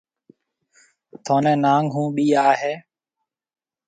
[1.25, 2.73] ٿونَي ناگ هون ٻئيِ آئي هيَ۔